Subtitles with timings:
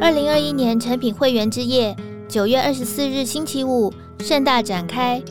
[0.00, 1.94] 二零二一年成品会员之夜，
[2.26, 5.22] 九月二十四日星期五盛大展开。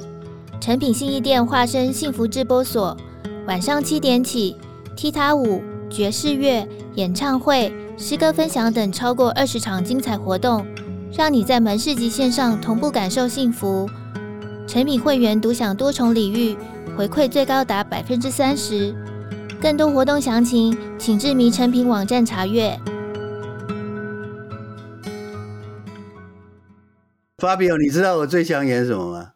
[0.62, 2.96] 成品信义店化身幸福直播所，
[3.48, 4.56] 晚上七点起，
[4.96, 10.64] 踢踏舞、爵士乐、演唱会、诗歌分享等超过二十场精彩活动，
[11.12, 13.90] 让你在门市及线上同步感受幸福。
[14.68, 16.56] 成品会员独享多重礼遇，
[16.96, 18.94] 回馈最高达百分之三十。
[19.60, 22.80] 更多活动详情，请至迷成品网站查阅。
[27.40, 29.32] Fabio，你知道我最想演什么吗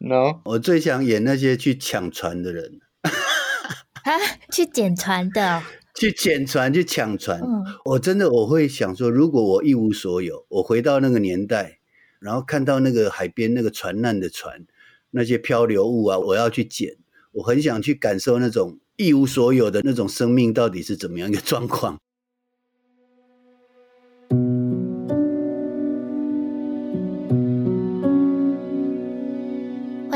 [0.00, 2.80] ？No，我最想演那些去抢船的人。
[3.02, 4.10] 啊，
[4.50, 5.62] 去捡船的？
[5.94, 7.40] 去捡船，去抢船。
[7.40, 11.78] 嗯，我真的我会想说，如果我一无所有，我回到那个年代，
[12.18, 14.66] 然后看到那个海边那个船难的船，
[15.12, 16.96] 那些漂流物啊，我要去捡。
[17.32, 18.80] 我很想去感受那种。
[18.96, 21.98] 一无所有的那种生命到底是怎么样一个状况？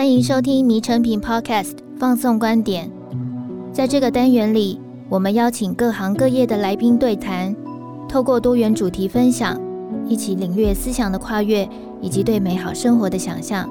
[0.09, 2.91] 欢迎收听迷诚品 Podcast 放送观点。
[3.75, 7.55] 在这个单元里，我们邀请各行各业的来宾对谈，
[8.09, 9.61] 透过多元主题分享，
[10.09, 11.69] 一起领略思想的跨越
[12.01, 13.69] 以及对美好生活的想象。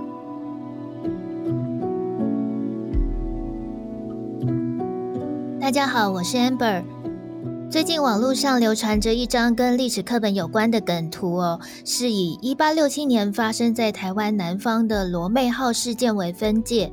[5.59, 6.83] 大家好，我是 Amber。
[7.69, 16.89] 最近网络上流传着一张跟历史课本有关的梗图哦，是以一八六七年发生在台湾南方的罗妹号事件为分界。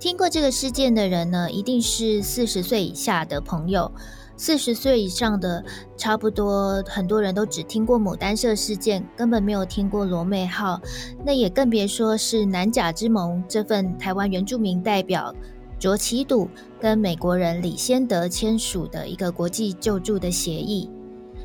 [0.00, 3.92] 听过这个事件的人呢，一定是四十岁以下的朋友；
[4.34, 5.62] 四十岁以上的，
[5.98, 10.80] 差不多很多人都只听过牡丹社事件，根本没有听过罗妹号。
[11.22, 15.34] 那也更别说是南甲之盟这份台湾原住民代表。
[15.78, 16.48] 卓奇笃
[16.80, 20.90] 跟美国人李先德签署的一个国际救助的协议。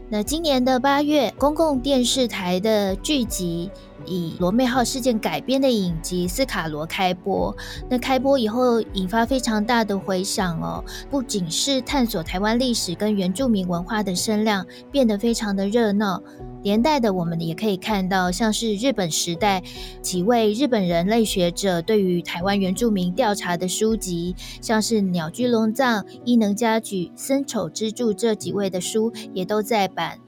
[0.09, 3.69] 那今年的八月，公共电视台的剧集
[4.05, 7.55] 以罗妹号事件改编的影集《斯卡罗》开播。
[7.89, 10.83] 那开播以后，引发非常大的回响哦。
[11.09, 16.21] 不仅是探索台湾历史跟原住民文化的声量变得非常的热闹。
[16.63, 19.61] 连带的，我们也可以看到，像是日本时代
[20.01, 30.22] 几位日本人类学者对于台湾原住民调查的书籍，像是鸟居龙藏、伊能嘉矩、森丑之助这几位的书也都在版。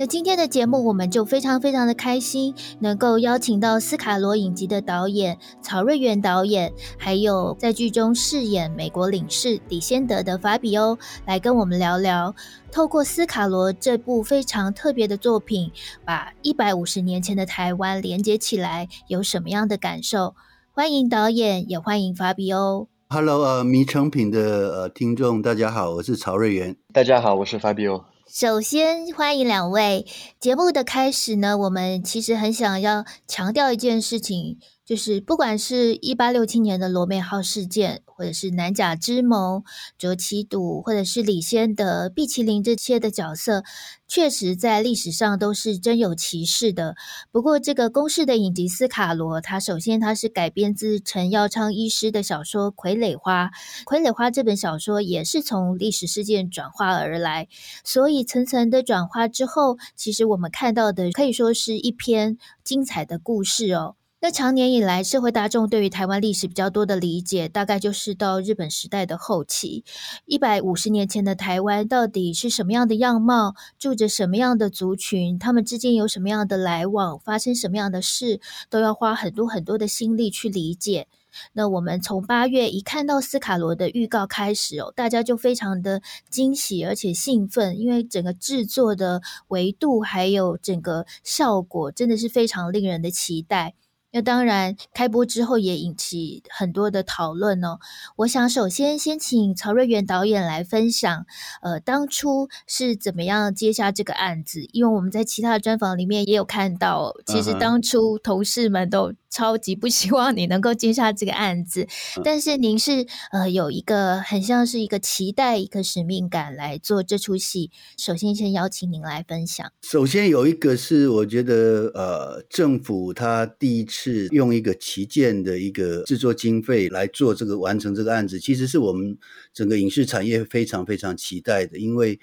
[0.00, 10.96] 那今天的节目，我们就非常非常的开心，能够邀请到斯卡罗影集的导演曹瑞元导演，还有在剧中饰演美国领事李先德的法比欧，
[11.26, 12.34] 来跟我们聊聊，
[12.72, 15.70] 透过斯卡罗这部非常特别的作品，
[16.02, 20.34] 把一百五十年前的台湾连接起来，有什么样的感受？
[20.72, 22.88] 欢迎导演，也欢迎法比欧。
[23.10, 26.74] Hello，呃，迷诚品的呃听众，大家好，我是曹瑞元。
[26.90, 28.02] 大家好，我是法比欧。
[28.32, 30.06] 首先欢迎两位。
[30.38, 34.60] 节目的开始呢，我们其实很想要强调一件事情。
[34.90, 39.62] 就是不管是一八六七年的罗美号事件，或者是南甲之盟、
[39.96, 43.62] 卓杞笃，或者是李先德、毕麒麟这些的角色，
[44.08, 46.96] 确实在历史上都是真有其事的。
[47.30, 53.44] 不过，这个公式的影集《斯卡罗》，它首先它是改编自陈耀昌医师的小说《傀儡花》，
[53.84, 57.46] 《傀儡花》这本小说也是从历史事件转化而来，
[57.84, 63.94] 所以层层的转化之后，其实我们看到的可以说是一篇精彩的故事哦。
[64.22, 69.82] 那长年以来，社会大众对于台湾历史比较多的理解，大概就是到日本时代的后期，
[70.26, 81.08] 一百五十年前的台湾到底是什么样的样貌，住着什么样的族群，他们之间有什么样的来往，发生什么样的事，都要花很多很多的心力去理解。
[81.54, 93.72] 那我们从八月一看到斯卡罗的预告开始哦，大家就非常的惊喜而且兴奋，因为整个制作的维度还有整个效果，真的是非常令人的期待。
[94.12, 97.78] 那当然，开播之后也引起很多的讨论哦。
[98.16, 101.24] 我想首先先请曹瑞元导演来分享，
[101.62, 104.66] 呃，当初是怎么样接下这个案子？
[104.72, 111.86] 因为我们在其他的专访里面也有看到，其实当初同事们都超级不希望你能够接下这个案子，
[112.24, 117.70] 但是您是呃有一个很像是一个期待、一个使命感来做这出戏。
[117.96, 119.70] 首先，先邀请您来分享。
[119.82, 123.99] 首先有一个是我觉得呃，政府他第一次。
[124.02, 129.18] 是用一个旗舰的一个制作经费来做这个完成这个案子，其实是我们
[129.52, 132.18] 整个影视产业非常非常期待的，因为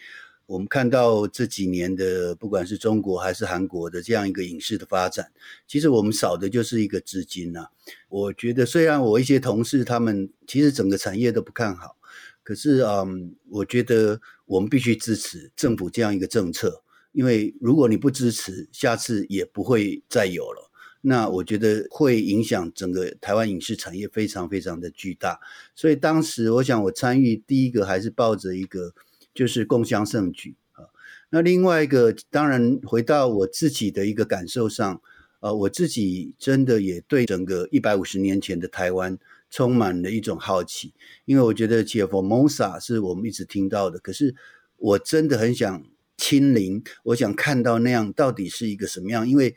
[0.48, 5.32] 我们看到这几年的不管是中国还是韩国的这样一个影视的发展，
[5.68, 7.68] 其实我们少的就是一个资金呐。
[8.10, 11.98] 我觉得虽然我一些同事他们其实整个产业都不看好，
[12.44, 16.82] 可是嗯，我觉得我们必须支持政府这样一个政策。
[17.14, 20.67] 因为如果你不支持，下次也不会再有了。
[21.02, 25.40] 那我觉得会影响整个台湾影视产业非常非常的巨大。
[25.76, 28.94] 所以当时我想我参与第一个还是抱着一个
[29.34, 30.90] 就是共襄盛举啊。
[31.30, 35.02] 那另外一个当然回到我自己的一个感受上，
[35.40, 39.18] 呃，我自己真的也对整个一百五十年前的台湾
[39.50, 40.94] 充满了一种好奇，
[41.26, 44.36] 因为我觉得解封 Formosa 是我们一直听到的，可是
[44.78, 45.86] 我真的很想
[46.18, 49.56] 亲临，我想看到那样到底是一个什么样，因为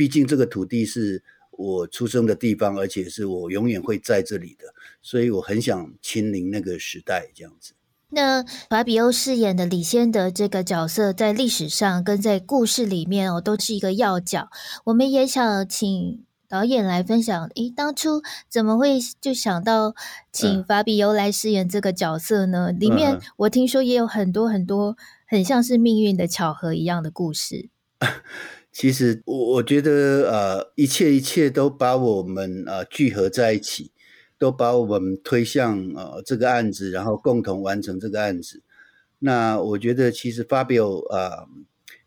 [0.00, 4.64] 毕竟这个土地是我出生的地方，而且是我永远会在这里的，
[5.02, 7.74] 所以我很想亲临那个时代这样子。
[8.08, 14.48] 那法比欧饰演的李先德这个角色，在历史上跟在故事里面哦，都是一个要角。
[14.84, 19.94] 我们也想请导演来分享，诶，当初怎么会就想到
[20.32, 22.72] 请法比欧来饰演这个角色呢？
[22.72, 27.68] 里面我听说也有很多很多很像是命运的巧合一样的故事。
[28.72, 33.92] 其实我我觉得呃，一切一切都把我们呃聚合在一起。
[34.40, 38.62] 都把我们推向呃这个案子，然后共同完成这个案子。
[39.18, 41.44] 那我觉得其实 Fabio 啊，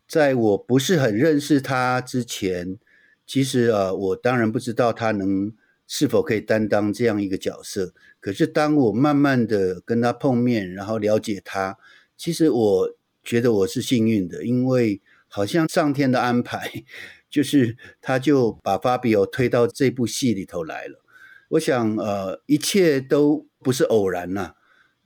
[0.08, 2.76] 在我不是很认识他之前，
[3.24, 5.52] 其实呃我当然不知道他能
[5.86, 7.94] 是否可以担当这样一个角色。
[8.18, 11.78] 可是当我慢慢的跟他碰面，然后了解他，
[12.16, 12.90] 其实我
[13.22, 15.00] 觉得我是幸运的，因为
[15.34, 16.70] 好像上天的安排，
[17.28, 21.02] 就是他就把 Fabio 推到这部戏里头来了。
[21.48, 24.54] 我想，呃，一切都不是偶然呐、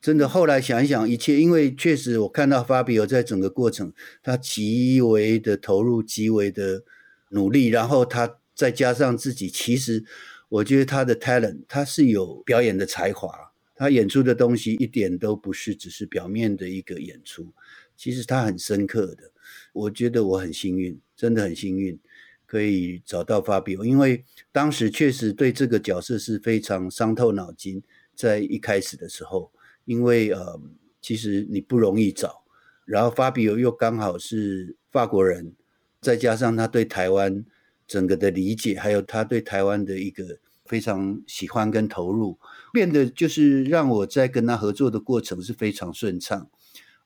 [0.02, 0.28] 真的。
[0.28, 6.82] 后来想一想，一切，因为确实我看到 Fabio 在整个过程，他极为的投入，极为的
[7.30, 10.04] 努力，然后他再加上自己，其实
[10.50, 13.30] 我觉得他的 talent，他是有表演的才华，
[13.74, 17.54] 他演出的东西一点都不是只是表面的一个演出，
[17.96, 19.32] 其实他很深刻的。
[19.72, 21.98] 我觉得我很幸运，真的很幸运。
[22.46, 27.82] 可以找到 Fabio，因为当时确实对这个角色是非常伤透脑筋，
[28.14, 29.52] 在一开始的时候，
[29.84, 30.58] 因为呃，
[31.02, 32.42] 其实你不容易找，
[32.86, 35.52] 然后 Fabio 又刚好是法国人，
[36.00, 37.44] 再加上他对台湾
[37.86, 42.38] 整个的理解，还有他对台湾的一个非常喜欢跟投入，
[42.72, 46.48] 变得就是让我在跟他合作的过程是非常顺畅，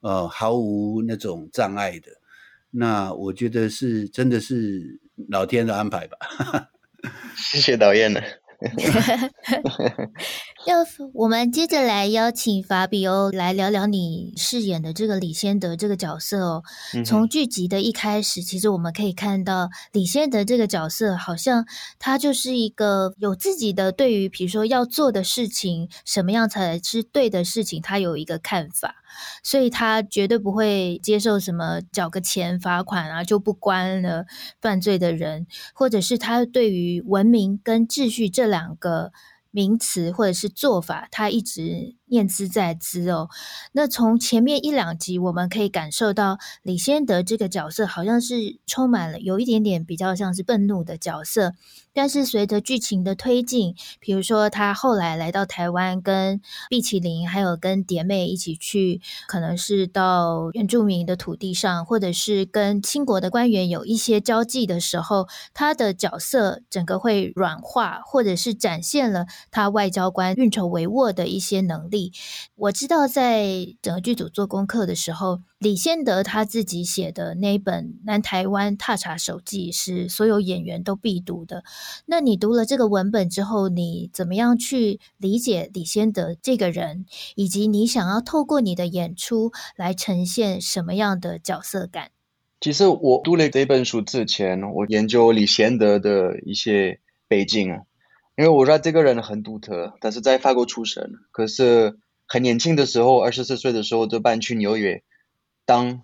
[0.02, 2.21] 呃，毫无那种障碍的。
[2.72, 6.16] 那我觉得是真的是老天的安排吧。
[7.36, 8.20] 谢谢导演了。
[10.68, 16.62] 要我们接着来邀请法比欧来聊聊你饰演的这个李先德这个角色哦。
[17.04, 21.66] 从剧集的一开始，其实我们可以看到李先德这个角色，好像
[21.98, 29.01] 他就是一个有自己的对于，比如说要做的事情，什么样才是对的事情，他有一个看法。
[29.42, 34.26] 所以他绝对不会接受什么缴个钱罚款啊，就不关了
[34.60, 39.12] 犯罪的人，或者是他对于文明跟秩序这两个
[39.50, 43.30] 名词或者是做法，他一直念兹在兹哦。
[43.72, 51.54] 那从前面一两集，我们可以感受到李先德这个角色好像是充满了有一点点比较像是愤怒的角色。
[51.94, 72.01] 但是随着剧情的推进，比如说他后来来到台湾，跟毕启麟还有跟蝶妹一起去，可能是到原住民的土地上，或者是跟清国的官员有一些交际的时候，他的角色整个会软化，或者是展现了他外交官运筹帷幄的一些能力。
[72.56, 81.62] 我知道在整个剧组做功课的时候，李先德他自己写的那本《南台湾踏查手记》是所有演员都必读的。
[82.06, 87.06] 那你读了这个文本之后，你怎么样去理解李先德这个人，
[87.36, 92.10] 以及你想要透过你的演出来呈现什么样的角色感？
[92.60, 97.80] 其实我读了这本书之前，我研究李先德的一些背景啊，
[98.36, 105.02] 因为我知道这个人很独特，他是在法国出生，可是很年轻的时候，二十四岁的时候就搬去纽约。
[105.64, 106.02] 当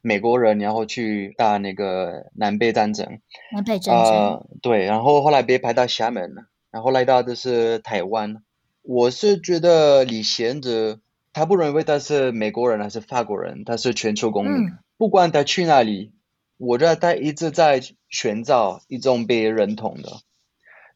[0.00, 3.20] 美国人，然后去打那个南北战争，
[3.52, 6.34] 南北战争，呃，对，然后后来被派到厦门，
[6.70, 8.42] 然后来到的是台湾。
[8.82, 11.00] 我是觉得李贤哲，
[11.32, 16.12] 他不认为他是美国人还是法国人，他是全球公民，嗯，不管他去哪里，
[16.56, 20.10] 我觉得他一直在寻找一种被认同的。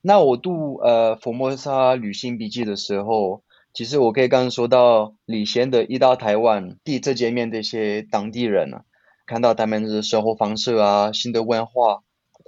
[0.09, 3.43] 那我读呃《佛摩沙旅行笔记》的时候。
[3.75, 8.85] 其实我可以刚刚说到李仙的一到台湾，第一次见面的一些当地人啊，
[9.27, 12.03] 看到他们的生活方式啊，新的文化，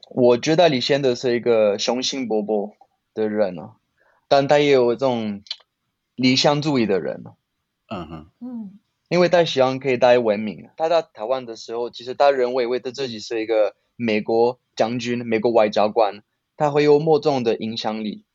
[0.08, 2.72] 我觉得李仙的是一个雄心勃勃
[3.12, 3.74] 的人啊，
[4.26, 5.42] 但他也有这种
[6.16, 7.22] 理想主义的人。
[7.88, 8.78] 嗯哼，嗯，
[9.10, 10.70] 因为戴锡安可以带文明。
[10.78, 16.22] 他到台湾的时候，其实他认为为他自己是一个美国将军、美国外交官，
[16.60, 18.26] 他会有莫种的影响力。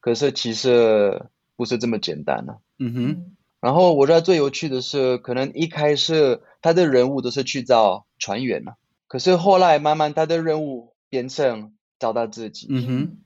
[0.00, 1.26] 可是其实
[1.56, 2.58] 不是这么简单的。
[2.78, 3.36] 嗯哼。
[3.60, 8.76] 然后我觉得最有趣的是，可能一开始他的任务都是去找船员嘛，
[9.08, 12.66] 可是后来慢慢他的任务变成找到自己。
[12.70, 13.18] 嗯哼。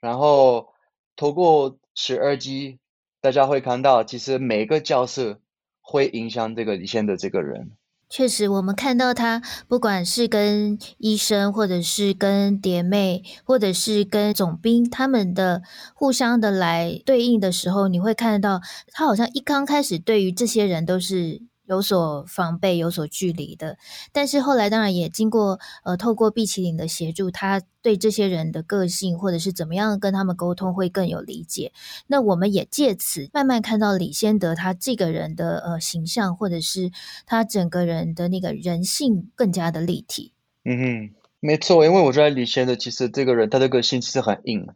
[0.00, 0.72] 然后
[1.14, 2.78] 透过十二集，
[3.20, 5.38] 大家会看到，其实每个角色
[5.82, 7.72] 会影响这个李现的这个人。
[8.14, 15.62] 确实，我们看到他，不管是跟医生，或者是跟蝶妹，或者是跟总兵，他们的
[15.94, 18.60] 互相的来对应的时候，你会看到
[18.92, 21.40] 他好像一刚开始对于这些人都是。
[21.66, 23.78] 有所防备、有所距离的，
[24.12, 31.72] 但是后来当然也经过呃，透过毕麒麟的协助，他对这些人的个性或者是怎么样跟他们沟通会更有理解。
[32.08, 36.90] 那我们也借此慢慢看到李先德他这个人的呃形象，或者是
[37.26, 40.32] 他整个人的那个人性更加的立体。
[40.64, 44.66] 嗯哼，没错，因为我觉得李先德其实这个人他的个性其实很硬。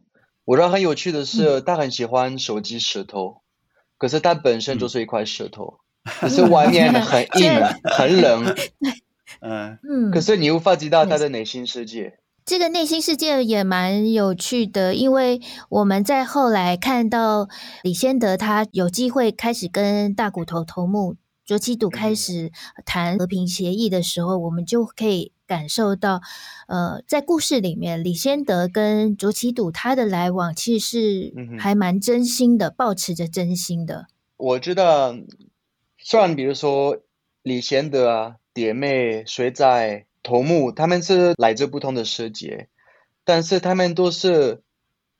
[0.45, 3.41] 我觉得很有趣的是，嗯、他很喜欢手机石头，
[3.97, 5.79] 可是他本身就是一块石头。
[6.29, 7.51] 是外面很硬，
[7.83, 8.55] 很冷，
[9.41, 10.11] 嗯嗯。
[10.11, 12.19] 可是你无法知道他的内心世界。
[12.45, 17.49] 这个内心世界也蛮有趣的，因为我们在后来看到
[17.83, 22.51] 李先德他有机会开始跟大骨头头目卓杞笃开始
[22.85, 26.21] 谈和平协议的时候，我们就可以感受到，
[26.67, 34.07] 呃，在故事里面，李先德跟卓杞笃他的来往其实是还蛮真心的，保持着真心的。
[34.37, 35.13] 我知道。
[36.09, 36.99] 虽然比如说
[37.43, 42.69] 李贤德啊、蝶妹、水仔、头目，他们是来自不同的世界，
[43.25, 44.61] 但是他们都是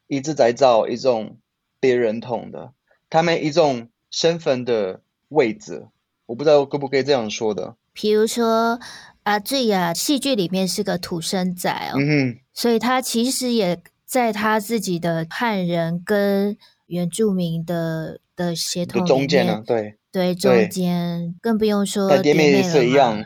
[0.08, 1.40] 一直在找一种
[1.82, 2.72] 别人同的，
[3.10, 5.90] 他们一种身份的位置，
[6.26, 7.76] 我不知道可不可以这样说的。
[7.92, 8.80] 比如说
[9.24, 19.98] 阿醉啊，戏剧里面是个土生仔哦，嗯，所以他其实也在他自己的汉人跟原住民的的协同中间呢，对。
[20.18, 23.24] 对，中间更不用说，蝶妹也是一样。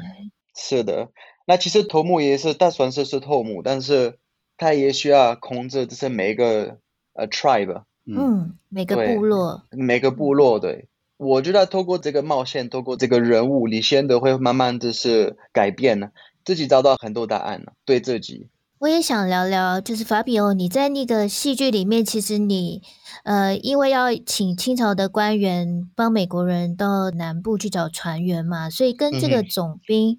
[0.54, 1.08] 是的，
[1.48, 4.18] 那其实头目也是，大算是是头目，但是
[4.58, 6.78] 他也需要控制，这是每一个
[7.14, 10.60] 呃 tribe，嗯，每个部落，每个部落。
[10.60, 16.12] 对，我觉得透过这个冒险，透过这个人物，李仙得会慢慢的是改变呢，
[16.44, 18.50] 自己找到很多答案了，对自己。
[18.82, 22.82] 我也想聊聊，就是 Fabio，你在那个戏剧里面，其实你，
[23.24, 30.18] 呃，因为要请清朝的官员帮美国人到南部去找船员嘛，所以跟这个总兵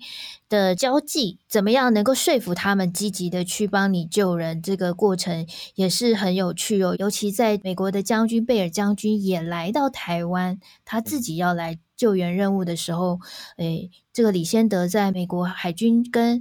[0.48, 6.94] 的交际，怎么样能够说服他们积极的去帮你救人，这个过程也是很有趣哦。
[7.00, 13.18] 尤其在美国的将军贝尔将军也来到台湾，他自己要来救援任务的时候，
[13.56, 16.40] 诶，这个李先德在美国海军跟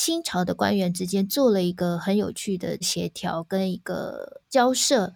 [0.00, 5.12] 清朝的官员之间做了一个很有趣的协调跟一个交涉，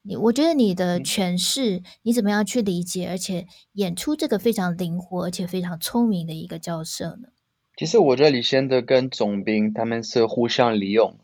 [0.00, 7.28] 你我觉得你的诠释，你怎么样去理解，而且演出这个非常灵活而且非常聪明的一个交涉呢？
[7.76, 11.18] 其实我觉得李先德跟总兵他们是互相利用，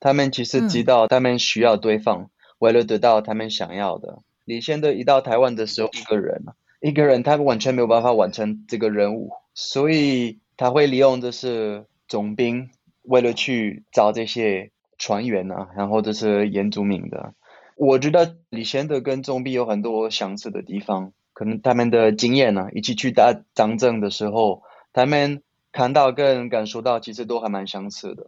[0.00, 4.18] 他们其实知道他们需要对方，嗯、为了得到他们想要的。
[4.44, 6.42] 李先德一到台湾的时候，一个人，
[6.80, 11.86] 一个人他完全没有办法完成这个任务，所以他会利用的是。
[12.08, 12.70] 总兵
[13.02, 17.34] 为了去找这些船员啊，然后就是原住民的。
[17.76, 24.62] 我觉得李仙得跟总兵有很多相似的地方，可能他们的经验呢、啊，一起去打战争的时候，
[24.92, 28.26] 他们看到跟感受到其实都还蛮相似的。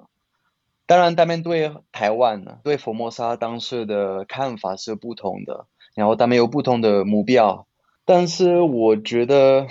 [0.87, 7.67] 当然，他们对台湾呢，对佛摩沙当时的看法是不同的，然后他们有不同的目标。
[8.05, 9.69] 但是我觉得，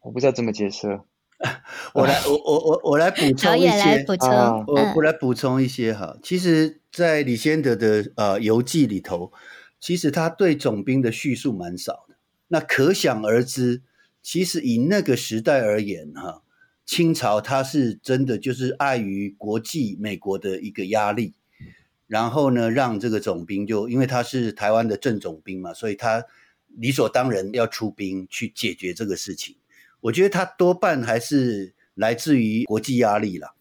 [0.00, 1.00] 我不知道怎么解释。
[1.94, 6.18] 我来，我我我我来补充一些，来补充啊、我我来补充一些哈。
[6.20, 9.32] 其实，在李先德的呃游记里头，
[9.78, 12.16] 其实他对总兵的叙述蛮少的。
[12.48, 13.82] 那可想而知，
[14.20, 16.42] 其实以那个时代而言哈，
[16.84, 21.34] 清朝他是真的就是碍于国际美国的一个压力，
[22.08, 26.24] 然后呢，让这个总兵就因为他是台湾的正总兵嘛，所以他
[26.76, 29.54] 理所当然要出兵去解决这个事情。
[30.00, 33.54] 我觉得他多半还是来自于国际压力了。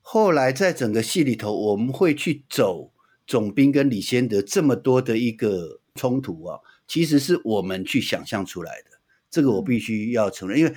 [0.00, 2.92] 后来在整个戏里头，我们会去走
[3.26, 8.98] 总兵跟李先德这么多的一个冲突啊，其实是我们去想象出来的。
[9.30, 10.74] 这个我必须要承认，因为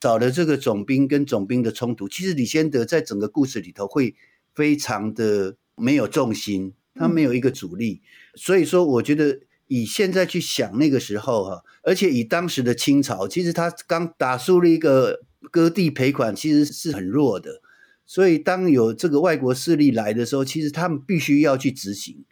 [0.00, 4.16] 找了这个总兵跟总兵的冲突，其实李先德在整个故事里头会
[4.52, 8.02] 非常的没有重心，他没有一个主力。
[8.34, 17.60] 所以说，我觉得以现在去想那个时候哈，而且以当时的清朝，其实他刚打输了一个割地赔款，其实是很弱的。
[18.06, 22.24] 所以当有这个外国势力来的时候，其实他们必须要去执行，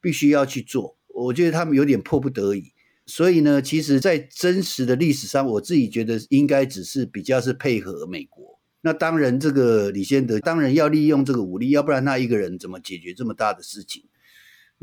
[0.00, 0.96] 必须要去做。
[1.08, 2.72] 我觉得他们有点迫不得已。
[3.04, 8.60] 所以呢，其实，在真实的历史上，我自己觉得应该只是比较是配合美国。
[8.80, 14.04] 那当然，这个李先德当然要利用这个武力，要不然他一个人怎么解决这么大的事情？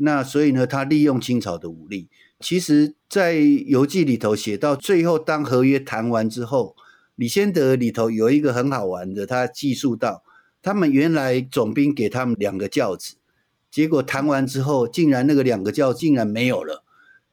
[0.02, 2.08] 那所以呢，他利用清朝的武力。
[2.40, 6.74] 其实，在游记里头写到最后，当合约谈完之后，
[7.14, 10.22] 李先德里头有一个很好玩的，他记述到，
[10.62, 13.16] 他们原来总兵给他们两个轿子，
[13.70, 16.82] 结果谈完之后，竟然那个两个轿竟然没有了，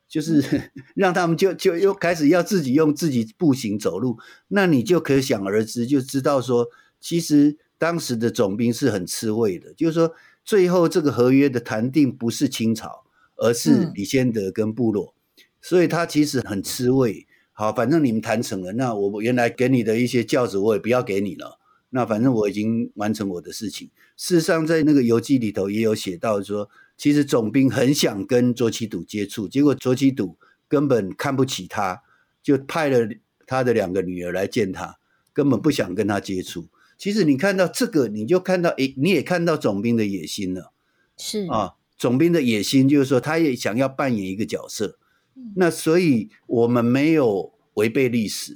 [0.10, 0.44] 就是
[0.94, 4.18] 让他们就就又开始要自己用自己步行走路。
[4.50, 6.68] 那你就可想而知，就知道说，
[7.00, 10.14] 其实当时的总兵是很吃味的，就是说。
[10.48, 13.04] 最后这个合约的谈定不是清朝，
[13.36, 17.28] 而是李先德跟部落，嗯、所以他其实很吃味。
[17.52, 21.60] 好，反正你们谈成了，那我原来给你的一些教子我也不要给你了。
[21.90, 23.92] 那反正我已经完成我的事情。
[24.16, 30.38] 事实上，在那个游记里头也有写到说，其实总兵很想跟卓杞笃接触，结果卓杞笃
[30.70, 32.04] 根本看不起他，
[32.42, 33.06] 就派了
[33.46, 34.98] 他的两个女儿来见他，
[35.34, 36.70] 根本不想跟他接触。
[36.98, 40.74] 其实你看到这个，你就看到，诶，你也看到总兵的野心了，
[41.16, 44.98] 是啊，总兵的野心就是说，他也想要扮演一个角色。
[45.36, 48.54] 嗯、那所以我们没有违背历史，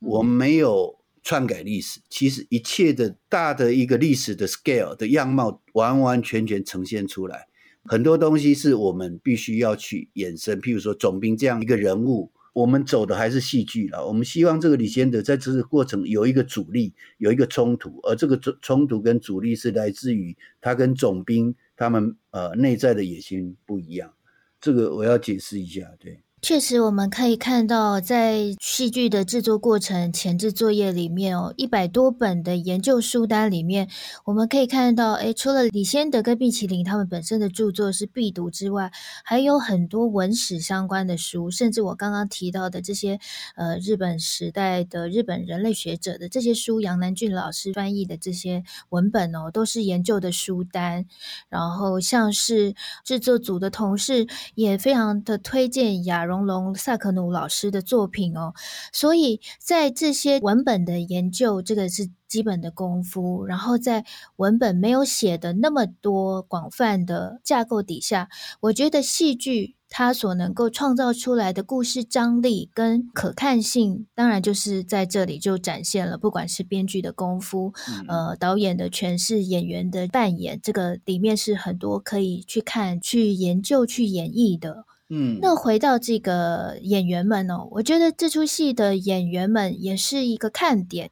[0.00, 2.00] 嗯、我们没有篡改历史。
[2.10, 7.48] 其实一切的大的一个历史的 scale 的样貌，完完全全呈现出来。
[7.84, 12.30] 很多东西是我们必须要去衍生，譬如说总兵这样一个人物。
[12.58, 14.04] 我们走的还是戏剧了。
[14.04, 24.12] 我们希望这个李先德在这个过程有一个阻力，有一个冲突，而这个冲冲突跟阻力是来自于他跟总兵他们呃内在的野心不一样。
[24.60, 26.20] 这个我要解释一下，对。
[26.40, 33.88] 确实，我们可以看到，在戏剧的制作过程前置作业里面哦，一百多本的研究书单里面，
[34.24, 38.92] 我们可以看到，诶，除了李先德跟毕奇林他们本身的著作是必读之外，
[39.24, 43.18] 还有很多文史相关的书，甚至我刚刚提到的这些，
[43.56, 51.04] 呃，日本时代的日本人类学者的这些书，杨南俊老师翻译的这些文本哦，都是研究的书单。
[51.48, 52.74] 然后，像是
[53.04, 56.27] 制作组的同事也非常的推荐亚。
[56.28, 58.52] 荣龙萨克努老师的作品哦，
[58.92, 63.44] 所以在这些文本的研究，这个是基本的功夫。
[63.46, 64.04] 然后在
[64.36, 68.28] 文本没有写的那么多广泛的架构底下，
[68.60, 76.18] 我觉得戏剧它所能够创造出来的故事张力跟可看性，当然就是在这里就展现了。
[76.18, 84.84] 不管是编剧的功夫，嗯、呃，导演的诠释，演员的扮演，这个里面是很多可以去看、去研究、去演绎的。
[85.10, 91.10] 嗯，那回到这个演员们哦，我觉得这出戏的演员们也是一个看点。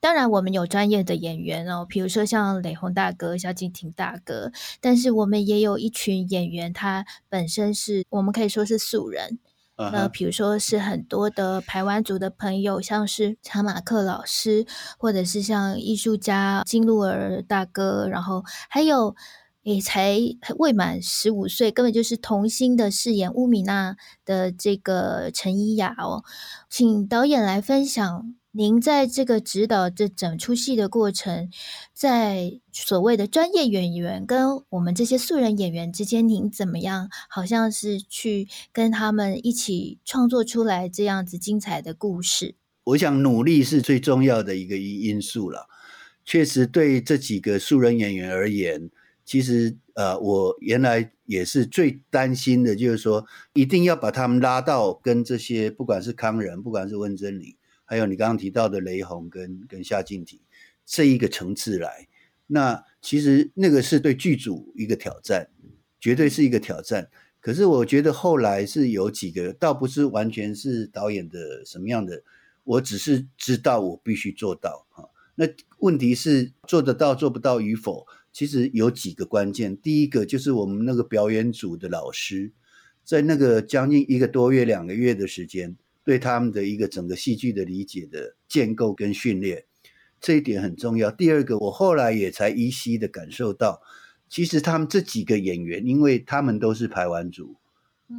[0.00, 9.38] 当然，我们有专业的演员哦，比如说像雷洪大哥、萧敬腾大哥，但是我们也有一群演员，他本身是我们可以说是素人。
[9.76, 9.90] Uh huh.
[9.92, 14.66] 那比如说是很多的台湾族的朋友，像是查马克老师，
[14.98, 19.14] 或者是像艺术家金鹿儿大哥，然后还有。
[19.66, 20.16] 也才
[20.58, 26.22] 未满十五岁，根本就是童星的饰演乌米娜的这个陈怡雅哦，
[26.70, 31.50] 请导演来分享您在这个指导这整出戏的过程，
[31.92, 37.08] 在所谓的专业演员跟我们这些素人演员之间，您怎么样？
[37.28, 42.54] 好像是去跟他们一起创作出来这样子精彩的故事。
[42.84, 45.66] 我想努力是最重要的一个因素了。
[46.24, 48.92] 确实，对这几个素人演员而言。
[49.26, 60.38] 其实，呃，我原来也是最担心的，就是说，一定要把他们拉到跟这些，不管是康仁，不管是温贞菱，还有你刚刚提到的雷洪跟跟夏靖庭
[60.86, 62.06] 这一个层次来。
[62.46, 65.50] 那其实那个是对剧组一个挑战，
[65.98, 67.10] 绝对是一个挑战。
[67.40, 72.22] 可是我觉得后来是有几个，倒不是完全是导演的什么样的，
[72.62, 75.08] 我只是知道我必须做到哈。
[75.34, 75.46] 那
[75.78, 78.06] 问题是做得到做不到与否？
[78.36, 82.52] 其实有几个关键，第一个就是我们那个表演组的老师，
[83.02, 89.64] 在那个将近一个多月、两个月的时间，对他们的一个整个戏剧的理解的建构跟训练，
[90.20, 91.10] 这一点很重要。
[91.10, 93.80] 第二个，我后来也才依稀的感受到，
[94.28, 97.56] 其实他们这几个演员，因为他们都是排完组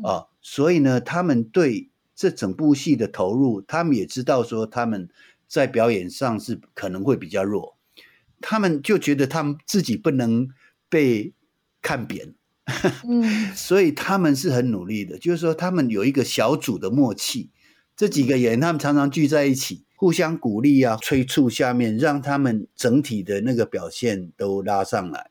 [0.02, 5.08] 啊，所以呢，他们对这整部戏的投入，他们也知道说他们
[5.48, 7.77] 在表演上是可能会比较弱。
[8.42, 10.48] 他们就觉得他们自己不能
[10.90, 11.34] 被
[11.82, 12.34] 看扁，
[13.08, 17.50] 嗯， 所以他们是很努力的，就是说他们有一个小组的默契，
[17.96, 25.28] 这几个演员他们常常聚在一起，互相鼓励啊，催促下面，让他们整体的那个表现都拉上来。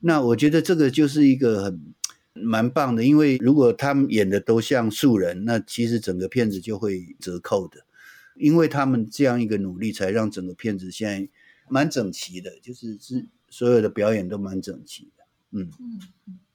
[0.00, 1.94] 那我觉得这个就是一个很
[2.32, 7.84] 蛮棒的，因为如果他们演的都像素人，那其实整个片子就会折扣的。
[8.36, 11.28] 因为他们这样一个努力，才让整个片子现在
[11.68, 15.24] 蛮整齐的，就是是所有的表演都蛮整齐的。
[15.50, 15.70] 嗯，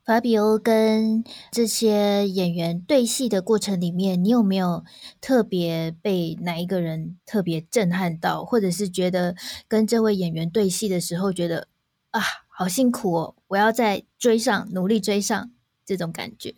[0.05, 4.83] 法比欧跟这些演员对戏的过程里面，你有没有
[5.21, 9.35] 特别被哪一个人特别震撼到，或者是觉得
[9.67, 11.67] 跟这位演员对戏的时候，觉得
[12.11, 15.51] 啊，好辛苦哦，我要再追上，努力追上
[15.85, 16.53] 这种感觉？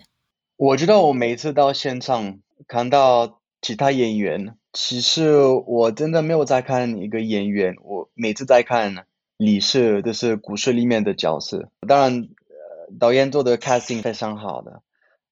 [0.57, 4.57] 我觉得我每次到现场看到其他演员。
[4.75, 9.07] 其实我真的没有在看一个演员，我每次在看
[9.37, 11.69] 李氏，就是故事里面的角色。
[11.87, 14.81] 当然，呃，导演做的 casting 非常好的。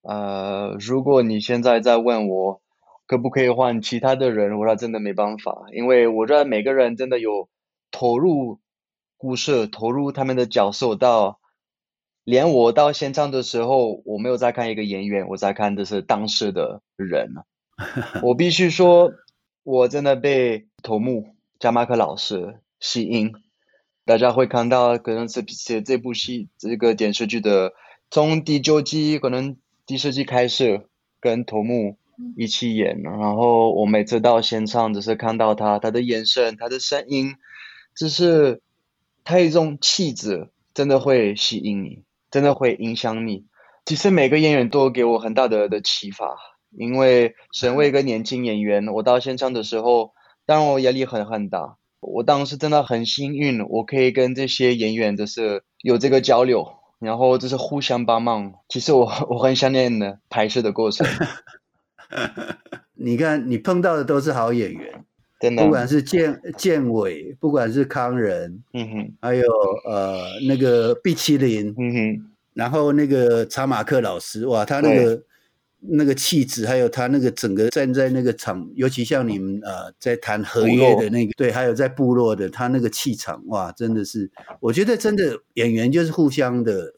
[0.02, 2.62] 呃，如果你现在在问我
[3.06, 7.50] 可不可以换其他的人，我说真的没办法，因为我觉得每个人真的有
[7.92, 8.62] 投入
[9.18, 11.42] 故事，投入他们的角色到，
[12.24, 17.34] 连我到现场的时候，我没有在看一个演员，我在看的是当时的人。
[18.24, 19.12] 我必须说。
[19.64, 23.34] 我真的被头目加马克老师吸引，
[24.06, 27.74] 大家会看到可能是写这部戏这个电视剧的
[28.12, 30.86] 从第九季可能第十季开始
[31.22, 31.98] 跟头目
[32.36, 37.36] 一起演，然后我每次到现场只是看到他他的眼神他的声音，
[37.96, 38.62] 就是
[39.24, 43.46] 他一种气质真的会吸引你，真的会影响你。
[43.86, 46.36] 其实每个演员都给我很大的的启发。
[46.78, 50.14] 因为身为一个年轻演员，我到现场的时候，
[50.46, 51.78] 当然我压力很很大。
[52.00, 56.68] 我当时真的很幸运，我可以跟这些演员就是有这个交流，
[57.00, 58.54] 然后就是互相帮忙。
[58.68, 61.08] 其实我我很想念的拍摄的过程。
[62.96, 65.06] 你看，你碰到的都是好演员，
[65.40, 69.46] 真的，不管是建建伟，不管是康仁，嗯哼，还有
[69.86, 75.24] 呃那个毕淇淋，嗯哼，然后那个查马克老师，哇，他那个。
[75.86, 86.94] 那个气质，还有他那个整个站在那个场，尤其像你们呃在谈合约的那个，对，还有在部落的他那个气场，哇，真的是，我觉得真的演员就是互相的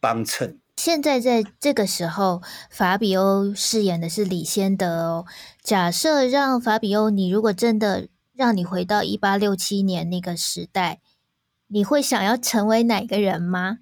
[0.00, 0.58] 帮衬。
[0.76, 5.24] 现在在这个时候，法比欧饰演的是李先德哦。
[5.62, 11.00] 假设让法比欧，你如果真的让你回到一八六七年那个时代，
[11.68, 13.78] 你会想要成为哪个人吗？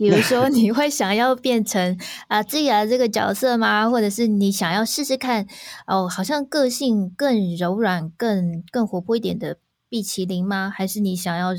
[0.00, 3.90] 比如说，你会想要变成啊自己的这个角色吗？
[3.90, 5.46] 或者是你想要试试看
[5.86, 9.58] 哦，好像个性更柔软、更更活泼一点的
[9.90, 10.72] 碧淇淋吗？
[10.74, 11.50] 还是你想要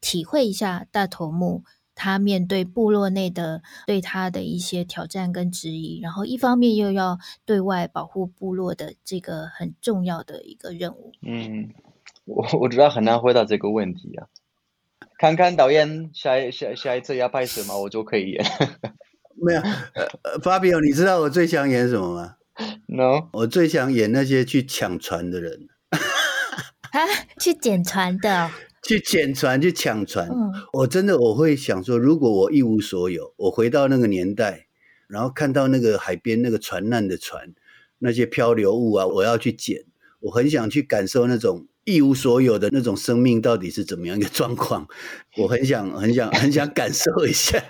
[0.00, 1.62] 体会一下大头目
[1.94, 11.12] 他面对部落内的对他的一些挑战跟质疑，然后一方面又要对外保护部落的这个很重要的一个任务？
[11.22, 11.70] 嗯，
[12.24, 14.26] 我我知道很难回答这个问题啊。
[15.18, 18.44] 看看导演下一下下一次要拍什么， 我就可以演。
[19.34, 22.36] 没有，呃，Fabio，你知道我最想演什么吗
[22.86, 25.68] ？No，我最想演那些去抢船的人。
[25.90, 27.00] 啊，
[27.38, 28.50] 去捡船的？
[28.82, 30.28] 去捡船，去抢船。
[30.28, 34.66] 嗯，我真的我会想说，如果我一无所有，我回到那个年代，
[35.08, 37.54] 然后看到那个海边那个船难的船，
[37.98, 39.84] 那些漂流物啊，我要去捡。
[40.20, 41.66] 我很想去感受那种。
[41.88, 44.86] 一无所有的那种生命到底是怎么样一个 状况？
[45.38, 47.58] 我很想、很想、很想感受一下。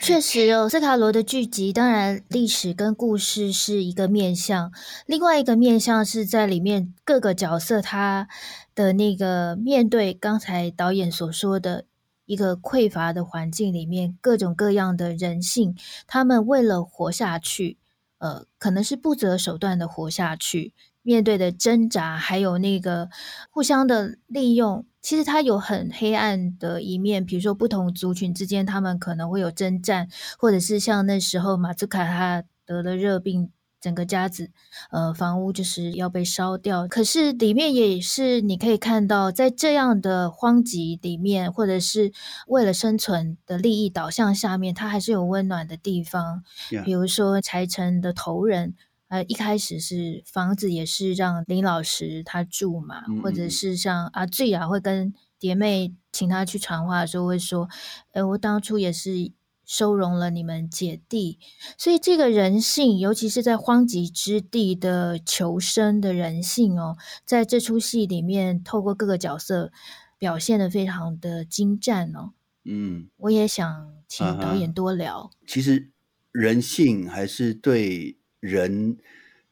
[0.00, 4.72] 确实哦，斯卡罗的剧集，当然历史跟故事是一个面向，
[5.06, 8.26] 另外一个面向是在里面各个角色他
[8.74, 11.84] 的那个面对刚才导演所说的
[12.24, 17.76] 一个匮乏的环境里面，各种各样的人性，他们为了活下去，
[18.18, 20.72] 呃，可能是不择手段的活下去。
[21.02, 23.10] 面对的挣扎，还有那个
[23.50, 27.26] 互相的利用，其实它有很黑暗的一面。
[27.26, 34.50] 比如说，不同族群之间，他们可能会有征战，或者是像那时候马兹卡他得了热病，整个家子
[34.92, 36.86] 呃房屋就是要被烧掉。
[36.86, 42.12] 可是里面也是你可以看到，在这样的荒瘠里面，或者是
[42.46, 46.44] 为了生存的利益导向下面，它还是有温暖的地方。
[46.84, 48.76] 比如说柴城的头人。
[49.12, 57.68] 呃，一开始是房子也是让林老师他住嘛，嗯嗯，或者是像阿醉啊，会跟蝶妹请他去传话的时候会说，
[58.12, 59.30] 呃，我当初也是
[59.66, 61.38] 收容了你们姐弟，
[61.76, 66.96] 所以这个人性，尤其是在荒瘠之地的求生的人性哦，
[67.26, 69.70] 在这出戏里面透过各个角色
[70.16, 72.30] 表现的非常的精湛哦。
[72.64, 75.30] 嗯，我也想请导演多聊。
[75.46, 75.90] 其实
[76.30, 78.98] 人性还是对人，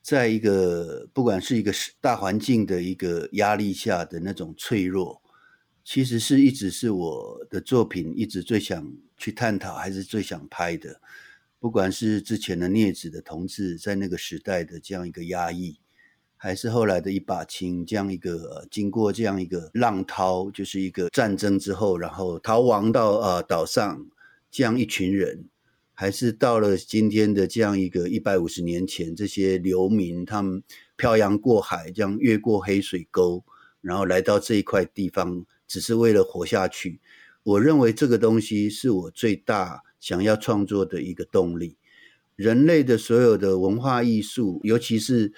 [0.02, 5.22] 在一个不管是一个大环境的一个压力下的那种脆弱，
[5.84, 11.00] 其实是一直是我的作品一直最想去探讨，还是最想拍的。
[11.60, 15.78] 不管是之前的孽子的同志在那个时代的这样一个压抑，
[16.36, 24.04] 还是后来的一把青这样一个经过这样一个浪涛，就是一个战争之后，然后逃亡到呃岛上
[24.50, 25.44] 这样一群人，
[26.00, 30.62] 还是到了今天的这样一个一百五十年前，这些流民他们
[30.96, 33.44] 漂洋过海，这样越过黑水沟，
[33.82, 37.00] 然后来到这一块地方，只是为了活下去。
[37.42, 41.76] 我认为这个东西是我最大想要创作的一个动力。
[42.34, 45.34] 人类的所有的文化艺术，尤其是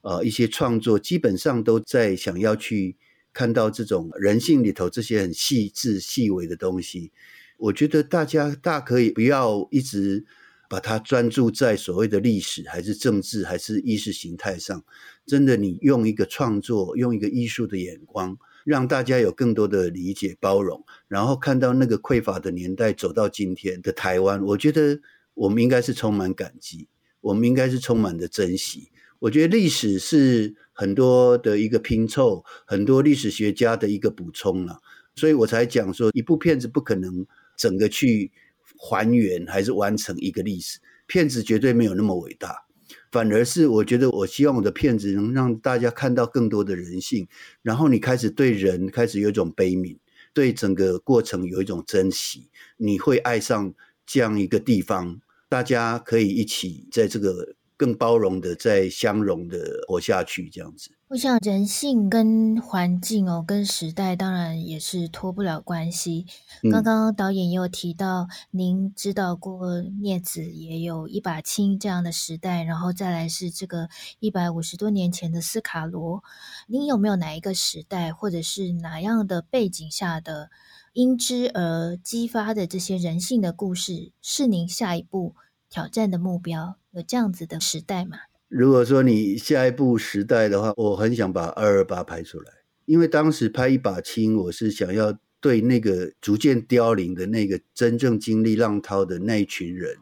[0.00, 2.96] 呃一些创作，基本上都在想要去
[3.32, 7.12] 看到这种人性里头这些很细致细微的东西。
[7.60, 10.24] 我觉得大家大可以不要一直
[10.68, 14.82] 把它专注在所谓的历史，还是政治，还是意识形态上。
[15.26, 24.98] 真的，你用一个创作，用一个艺术的眼光，让大家有更多的理解、包容，然后看到那个匮乏的年代走到今天的台湾，我觉得
[25.34, 26.88] 我们应该是充满感激，
[27.20, 28.88] 我们应该是充满的珍惜。
[29.18, 34.80] 我觉得历史是很多的一个拼凑，很多历史学家的一个补充了，
[35.14, 37.26] 所以我才讲说，一部片子不可能。
[37.60, 38.32] 整个去
[38.78, 42.64] 还原还是完成一个历史，骗子绝对没有那么伟大，
[43.12, 47.28] 反而是我觉得我希望我的骗子能让大家看到更多的人性，
[47.60, 49.98] 然后你开始对人开始有一种悲悯，
[50.32, 53.74] 对整个过程有一种珍惜，你会爱上
[54.06, 55.20] 这样一个地方，
[55.50, 57.56] 大家可以一起在这个。
[57.80, 60.90] 更包容的，再相容的活下去，这样子。
[61.08, 66.26] 我想人性跟环境哦，跟时代当然也是脱不了关系。
[66.62, 73.88] 嗯、刚刚导演也有提到，您知道过孽子也有一把青这样的时代，然后再来是这个
[74.18, 76.22] 一百五十多年前的斯卡罗。
[76.66, 80.50] 您有没有哪一个时代，或者是哪样的背景下的
[80.92, 85.34] 因之而激发的这些人性的故事，是您下一步
[85.70, 86.76] 挑战的目标？
[86.90, 88.18] 有这样子的时代吗？
[88.48, 92.52] 如果说你下一步时代的话，我很想把二二八拍出来，
[92.84, 99.98] 因为当时拍一把青，我是想要对那个逐渐凋零的那个真正经历浪涛的那一群人，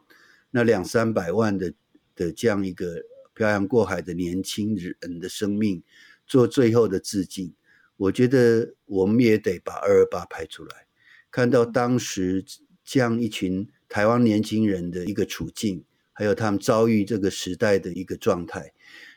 [0.49, 1.71] 那两三百万的
[2.15, 3.03] 的这样一个
[3.35, 5.83] 漂洋过海的年轻人的生命
[6.25, 7.53] 做最后的致敬。
[7.97, 10.87] 我觉得我们也得把二二八拍出来，
[11.29, 12.43] 看到当时
[12.83, 15.83] 这样一群台湾年轻人的一个处境。
[16.11, 18.73] 还有他们遭遇这个时代的一个状态，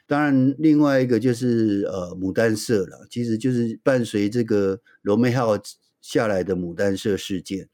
[0.07, 5.59] 当然另外一个就是呃牡丹社了，其实就是伴随这个罗美号
[6.01, 7.69] 下来的牡丹社事件。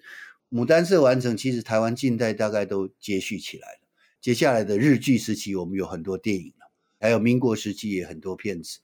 [0.50, 3.80] 牡丹社完成，其实台湾近代大概都接续起来了。
[4.18, 8.78] 接下来的日据时期，我们有很多电影了，还有民国时期也很多片子。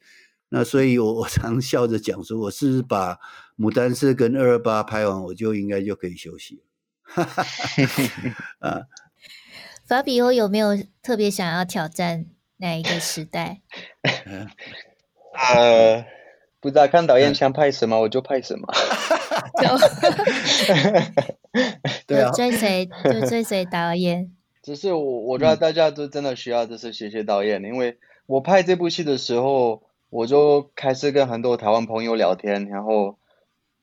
[0.50, 3.18] 那所以我 我常笑着讲说，我是不是把
[3.57, 6.62] 牡丹社跟二二八拍完，我就应该就可以休息了。
[8.60, 8.86] 啊。
[9.86, 10.68] 法比欧有没有
[11.02, 12.24] 特别想要挑战
[12.56, 13.60] 哪一个时代？
[15.36, 16.06] 呃，
[16.58, 18.66] 不知道，看导演想拍什么，我就拍什么。
[22.06, 24.32] 对啊，追随就追随导演。
[24.62, 33.18] 只是我，我知道大家都真的需要，就是谢谢导演，嗯、因为我拍这部戏的时候，我就开始跟很多台湾朋友聊天，然后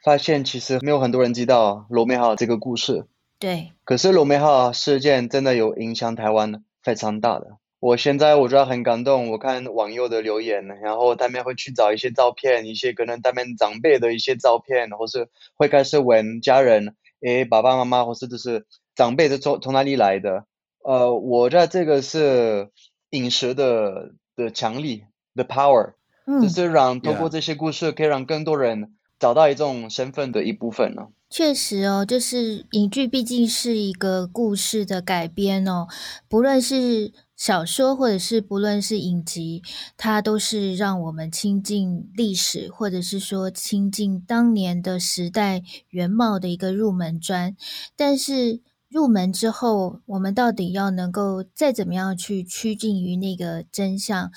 [0.04, 3.06] 发现其实没有很多人知道罗妹号这个故事。
[3.42, 7.58] 对，可是罗妹号事件真的有影响台湾非常大的。
[7.80, 20.46] 我现在我觉得很感动，我看网友的留言，然后他们会去找一些照片，一些可能他们长辈的一些照片，或是会开始问家人，诶，爸爸妈妈或是就是长辈是从从哪里来的？
[20.86, 22.70] 呃，我觉得这个是
[23.10, 25.94] 影视的的强力的 power，
[26.28, 31.04] 嗯，就是让通过这些故事可以让更多人找到一种身份的一部分呢。
[31.30, 35.88] 确实哦，就是影剧毕竟是一个故事的改编哦，
[36.28, 39.62] 不论是小说或者是不论是影集，
[39.96, 47.56] 它都是让我们亲近历史，或者是说亲近当年的时代原貌的一个入门砖。
[47.96, 54.32] 但是入门之后，我们到底要能够再怎么样去趋近于那个真相？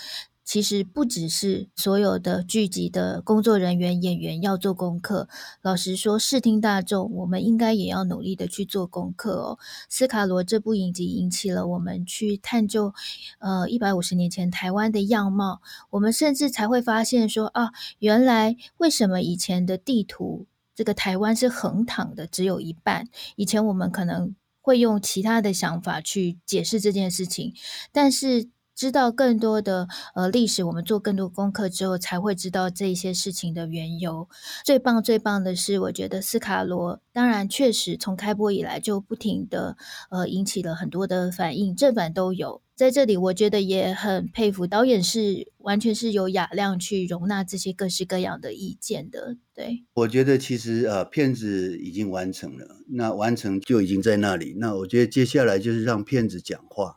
[0.44, 5.26] 其实不只是所有的剧集的工作人员、演员要做功课。
[5.62, 9.58] 老实说，视听大众，我们应该也要努力的去做功课哦。
[9.88, 12.92] 斯卡罗这部影集引起了我们去探究，
[13.38, 15.62] 呃，一百五十年前台湾的样貌。
[15.88, 23.08] 我们甚至才会发现说，啊，原来为什么以前的地图这个台湾是横躺的，只有一半。
[23.36, 27.54] 以前我们可能会用其他的想法去解释这件事情，
[27.90, 28.50] 但是。
[28.74, 34.28] 知道更多的呃历史，我们做更多功课之后，才会知道这些事情的缘由。
[34.64, 39.76] 最棒最棒的是，我觉得斯卡罗当然确实从开播以来就不停的
[40.10, 42.62] 呃引起了很多的反应，正反都有。
[42.74, 49.36] 在这里，我觉得也很佩服导演是完全是有雅量去容纳这些各式各样的意见的。
[49.54, 54.56] 对，我觉得其实呃片子已经完成了，那完成就已经在那里。
[54.58, 56.96] 那我觉得接下来就是让片子讲话。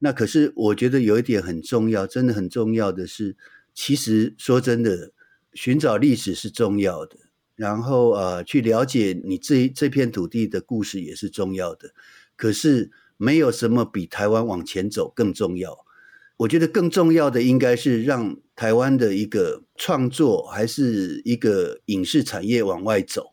[0.00, 3.36] 那可是我觉得有一点很重要，真的很重要的是，
[3.74, 5.12] 其实说真的，
[5.52, 7.16] 寻找历史是重要的，
[7.54, 11.90] 然后呃，去了解你这这片土地的故事也是重要的。
[12.36, 15.86] 可是没有什么比台湾往前走更重要。
[16.38, 23.28] 我觉得更重要的应该是让台湾的一个创作还是一个影视产业往外走。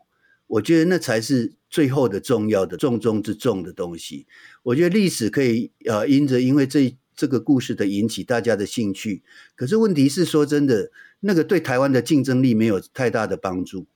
[0.48, 4.28] 我觉得那才是最后的重要的重中之重的东西。
[4.62, 9.24] 我觉得历史可以呃，因着因为这这个故事的引起大家的兴趣，
[9.56, 13.88] 可是问题是说真的，那个对台湾的竞争力没有太大的帮助。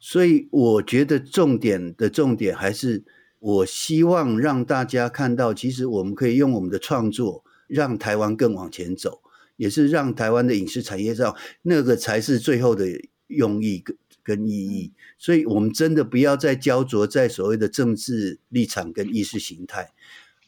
[0.00, 3.04] 所以我觉得重点的重点还是，
[3.38, 9.22] 我希望让大家看到，其实我们可以用我们的创作让台湾更往前走，
[9.54, 12.84] 也是让台湾的影视产业上那个才是最后的
[13.28, 13.84] 用意
[14.24, 19.92] 跟意义，所以我们真的不要再焦灼在所谓的政治立场跟意识形态。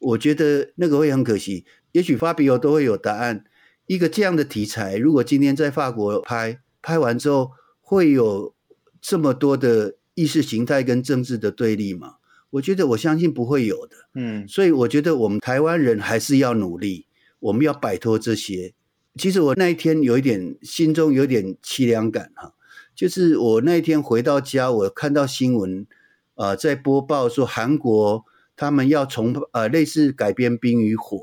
[0.00, 1.64] 我觉得那个会很可惜。
[1.92, 3.44] 也许法比欧都会有答案。
[3.86, 8.52] 一个这样的题材，如果今天在法国拍，拍完之后会有
[9.00, 12.16] 这么多的意识形态跟政治的对立吗？
[12.50, 13.96] 我觉得我相信不会有的。
[14.14, 17.06] 嗯，所以我觉得我们台湾人还是要努力，
[17.38, 18.74] 我们要摆脱这些。
[19.14, 22.54] 其实我那一天有一点心中有点凄凉感哈。
[22.96, 25.86] 就是我那天回到家，我看到新闻，
[26.34, 28.24] 呃，在播报说韩国
[28.56, 31.18] 他们要重呃类似改编《冰与火》，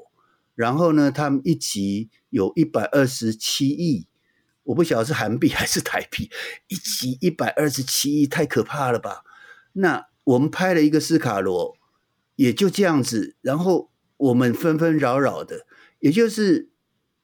[0.54, 4.06] 然后呢，他们一集有一百二十七亿，
[4.66, 6.30] 我不晓得是韩币还是台币，
[6.68, 9.24] 一集一百二十七亿，太可怕了吧？
[9.74, 11.76] 那我们拍了一个斯卡罗，
[12.36, 15.66] 也就这样子，然后我们纷纷扰扰的，
[16.02, 16.70] 也就是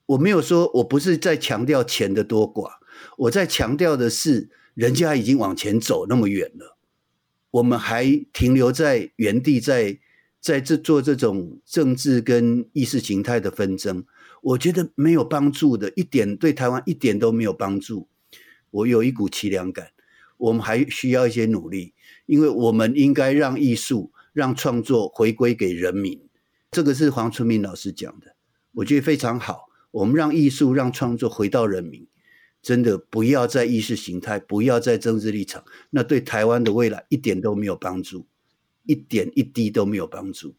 [0.07, 2.78] 我没有说，我不是在强调钱的多寡。
[3.17, 6.77] 我在强调的是，人家已经往前走那么远了，
[7.51, 9.99] 我们还停留在原地在，
[10.39, 14.05] 在这做这种政治跟意识形态的纷争，
[14.41, 18.07] 我觉得没有帮助的，一点对台湾一点都没有帮助。
[18.71, 19.89] 我有一股凄凉感，
[20.37, 21.93] 我们还需要一些努力，
[22.25, 26.21] 因为我们应该让艺术、让创作回归给人民。
[26.71, 28.35] 这个是黄春明老师讲的，
[28.73, 29.69] 我觉得非常好。
[29.91, 32.07] 我们让艺术、让创作回到人民。
[32.61, 38.27] 真的不要在意识形态，不要在政治立场，那对台湾的未来一点都没有帮助，
[38.85, 40.55] 一点一滴都没有帮助。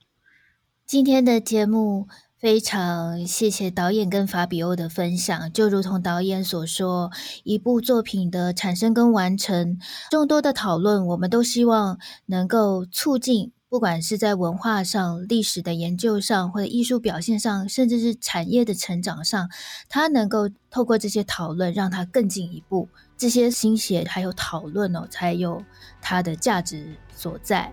[0.86, 7.10] 今天的节目非常谢谢导演跟法比欧的分享，就如同导演所说，
[7.44, 9.78] 一部作品的产生跟完成，
[10.10, 13.52] 众多的讨论，我们都希望能够促进。
[13.70, 19.48] 不管是在文化上、历史的研究上，或者艺术表现上，甚至是产业的成长上，
[19.88, 22.88] 它能够透过这些讨论，让它更进一步。
[23.16, 25.62] 这些心血还有讨论哦，才有
[26.00, 27.72] 它的价值所在。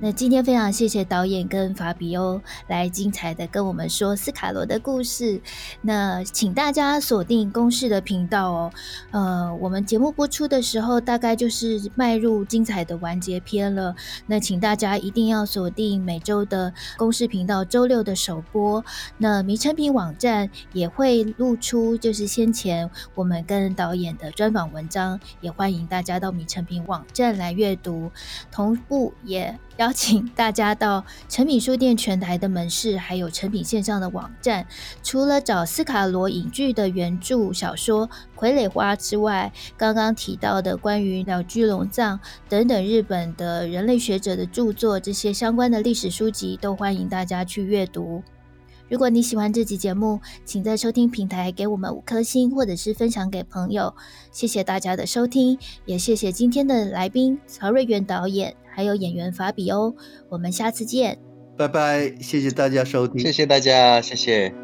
[0.00, 5.40] 那今天非常谢谢导演跟法比欧来精彩的跟我们说斯卡罗的故事。
[5.82, 8.72] 那请大家锁定公视的频道哦。
[9.10, 13.96] 呃，我们节目播出的时候，大概就是迈入精彩的完结篇了。
[14.26, 18.84] 那请大家一定要锁定每周的公视频道周六的首播。
[19.16, 28.12] 那迷诚品网站也会露出，就是先前我们跟导演的专访文章，也欢迎大家到迷诚品网站来阅读。
[28.52, 29.58] 同步也。
[29.78, 34.66] 邀请大家到诚品书店全台的门市，还有诚品线上的网站，
[35.04, 48.22] 除了找斯卡罗影剧的原著小说《傀儡花》之外，刚刚提到的关于鸟居龙藏等等日本的人类学者的著作，这些相关的历史书籍都欢迎大家去阅读。
[48.88, 53.94] 如果你喜欢这集节目，请在收听平台给我们五颗星，或者是分享给朋友。
[54.32, 59.92] 谢谢大家的收听，也谢谢今天的来宾曹瑞元导演，还有演员法比哦，
[60.28, 61.18] 我们下次见，
[61.56, 64.54] 拜拜，谢谢大家收听，谢谢大家，谢谢。